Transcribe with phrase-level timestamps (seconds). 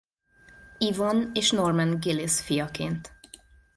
[0.79, 3.13] Yvonne és Norman Gillis fiaként.